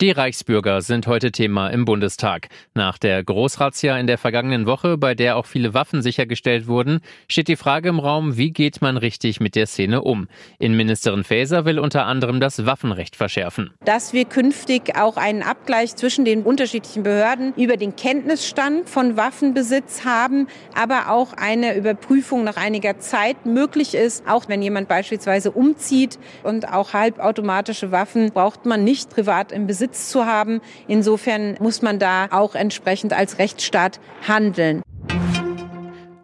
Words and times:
Die 0.00 0.12
Reichsbürger 0.12 0.80
sind 0.80 1.08
heute 1.08 1.32
Thema 1.32 1.70
im 1.70 1.84
Bundestag. 1.84 2.46
Nach 2.72 2.98
der 2.98 3.24
Großrazzia 3.24 3.98
in 3.98 4.06
der 4.06 4.16
vergangenen 4.16 4.64
Woche, 4.64 4.96
bei 4.96 5.16
der 5.16 5.36
auch 5.36 5.46
viele 5.46 5.74
Waffen 5.74 6.02
sichergestellt 6.02 6.68
wurden, 6.68 7.00
steht 7.28 7.48
die 7.48 7.56
Frage 7.56 7.88
im 7.88 7.98
Raum, 7.98 8.36
wie 8.36 8.52
geht 8.52 8.80
man 8.80 8.96
richtig 8.96 9.40
mit 9.40 9.56
der 9.56 9.66
Szene 9.66 10.02
um? 10.02 10.28
Innenministerin 10.60 11.24
Faeser 11.24 11.64
will 11.64 11.80
unter 11.80 12.06
anderem 12.06 12.38
das 12.38 12.64
Waffenrecht 12.64 13.16
verschärfen. 13.16 13.72
Dass 13.84 14.12
wir 14.12 14.24
künftig 14.24 14.94
auch 14.94 15.16
einen 15.16 15.42
Abgleich 15.42 15.96
zwischen 15.96 16.24
den 16.24 16.44
unterschiedlichen 16.44 17.02
Behörden 17.02 17.52
über 17.56 17.76
den 17.76 17.96
Kenntnisstand 17.96 18.88
von 18.88 19.16
Waffenbesitz 19.16 20.04
haben, 20.04 20.46
aber 20.76 21.10
auch 21.10 21.32
eine 21.32 21.76
Überprüfung 21.76 22.44
nach 22.44 22.56
einiger 22.56 23.00
Zeit 23.00 23.46
möglich 23.46 23.96
ist. 23.96 24.28
Auch 24.28 24.48
wenn 24.48 24.62
jemand 24.62 24.86
beispielsweise 24.86 25.50
umzieht 25.50 26.20
und 26.44 26.72
auch 26.72 26.92
halbautomatische 26.92 27.90
Waffen 27.90 28.30
braucht 28.30 28.64
man 28.64 28.84
nicht 28.84 29.10
privat 29.10 29.50
im 29.50 29.66
Besitz 29.66 29.87
Besitz 29.88 30.10
zu 30.10 30.26
haben. 30.26 30.60
Insofern 30.86 31.56
muss 31.60 31.82
man 31.82 31.98
da 31.98 32.28
auch 32.30 32.54
entsprechend 32.54 33.12
als 33.12 33.38
Rechtsstaat 33.38 34.00
handeln. 34.26 34.82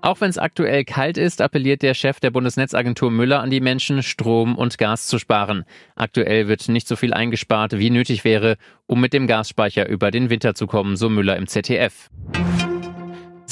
Auch 0.01 0.21
wenn 0.21 0.29
es 0.29 0.37
aktuell 0.37 0.85
kalt 0.85 1.17
ist, 1.17 1.41
appelliert 1.41 1.81
der 1.81 1.95
Chef 1.95 2.21
der 2.21 2.31
Bundesnetzagentur 2.31 3.11
Müller 3.11 3.41
an 3.41 3.49
die 3.49 3.63
Menschen, 3.63 4.03
Strom 4.03 4.55
und 4.55 4.77
Gas 4.77 5.07
zu 5.07 5.19
sparen. 5.19 5.65
Aktuell 5.97 6.47
wird 6.47 6.69
nicht 6.69 6.87
so 6.87 6.95
viel 6.95 7.15
eingespart, 7.15 7.79
wie 7.79 7.89
nötig 7.89 8.23
wäre, 8.23 8.57
um 8.87 9.01
mit 9.01 9.15
dem 9.15 9.27
Gasspeicher 9.27 9.89
über 9.89 10.11
den 10.11 10.29
Winter 10.29 10.55
zu 10.55 10.67
kommen, 10.67 10.97
so 10.97 11.09
Müller 11.09 11.39
im 11.39 11.47
ZDF. 11.47 12.11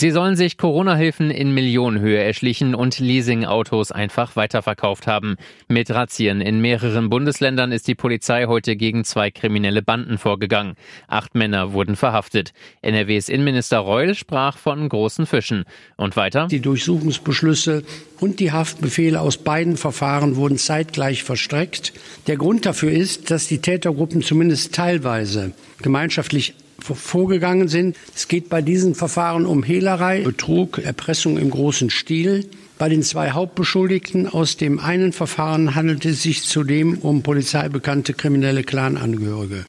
Sie 0.03 0.11
sollen 0.11 0.35
sich 0.35 0.59
Corona-Hilfen 0.59 1.31
in 1.31 1.55
Millionenhöhe 1.55 2.21
erschlichen 2.21 2.75
und 2.75 2.99
Leasing-Autos 2.99 3.93
einfach 3.93 4.35
weiterverkauft 4.35 5.07
haben. 5.07 5.37
Mit 5.69 5.91
Razzien 5.93 6.41
in 6.41 6.61
mehreren 6.61 7.09
Bundesländern 7.09 7.71
ist 7.71 7.87
die 7.87 7.95
Polizei 7.95 8.47
heute 8.47 8.75
gegen 8.75 9.05
zwei 9.05 9.31
kriminelle 9.31 9.81
Banden 9.81 10.19
vorgegangen. 10.19 10.75
Acht 11.07 11.37
Männer 11.37 11.73
wurden 11.73 11.95
verhaftet. 11.95 12.53
NRWs 12.81 13.29
Innenminister 13.29 13.79
Reul 13.79 14.17
sprach 14.17 14.59
von 14.59 14.89
großen 14.89 15.25
Fischen. 15.25 15.67
Und 15.97 16.17
weiter? 16.17 16.49
Die 16.49 16.59
Durchsuchungsbeschlüsse 16.59 17.85
und 18.19 18.41
die 18.41 18.51
Haftbefehle 18.51 19.21
aus 19.21 19.37
beiden 19.37 19.77
Verfahren 19.77 20.35
wurden 20.35 20.59
zeitgleich 20.59 21.23
verstreckt. 21.23 21.93
Der 22.27 22.37
Grund 22.39 22.67
dafür 22.67 22.91
ist, 22.91 23.31
dass 23.31 23.47
die 23.47 23.59
Tätergruppen 23.59 24.23
zumindest 24.23 24.75
teilweise 24.75 25.53
gemeinschaftlich 25.81 26.55
vorgegangen 26.83 27.69
sind. 27.69 27.97
Es 28.15 28.29
geht 28.29 28.49
bei 28.49 28.63
diesen 28.63 28.95
Verfahren 28.95 29.47
um 29.47 29.63
Hehlerei, 29.63 30.21
Betrug, 30.23 30.79
Erpressung 30.79 31.39
im 31.39 31.51
großen 31.51 31.91
Stil. 31.91 32.47
Bei 32.79 32.89
den 32.89 33.03
zwei 33.03 33.31
Hauptbeschuldigten 33.31 34.27
aus 34.29 34.57
dem 34.57 34.81
einen 34.81 35.13
Verfahren 35.13 35.75
handelt 35.75 36.05
es 36.05 36.23
sich 36.23 36.43
zudem 36.43 36.99
um 36.99 37.23
polizeibekannte 37.23 38.13
kriminelle 38.13 38.65
Clanangehörige. 38.65 39.65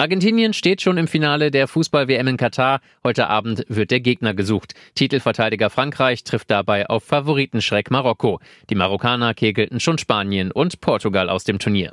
Argentinien 0.00 0.52
steht 0.52 0.80
schon 0.80 0.96
im 0.96 1.08
Finale 1.08 1.50
der 1.50 1.66
Fußball-WM 1.66 2.28
in 2.28 2.36
Katar. 2.36 2.80
Heute 3.02 3.26
Abend 3.26 3.64
wird 3.68 3.90
der 3.90 3.98
Gegner 3.98 4.32
gesucht. 4.32 4.74
Titelverteidiger 4.94 5.70
Frankreich 5.70 6.22
trifft 6.22 6.52
dabei 6.52 6.88
auf 6.88 7.02
Favoritenschreck 7.02 7.90
Marokko. 7.90 8.38
Die 8.70 8.76
Marokkaner 8.76 9.34
kegelten 9.34 9.80
schon 9.80 9.98
Spanien 9.98 10.52
und 10.52 10.80
Portugal 10.80 11.28
aus 11.28 11.42
dem 11.42 11.58
Turnier. 11.58 11.92